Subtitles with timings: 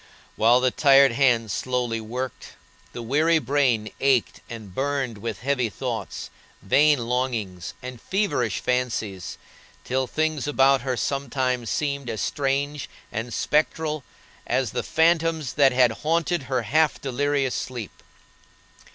[0.35, 2.53] While the tired hands slowly worked,
[2.91, 6.31] the weary brain ached and burned with heavy thoughts,
[6.63, 9.37] vain longings, and feverish fancies,
[9.83, 14.03] till things about her sometimes seemed as strange and spectral
[14.47, 18.01] as the phantoms that had haunted her half delirious sleep.